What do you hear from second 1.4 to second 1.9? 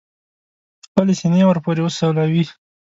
ور پورې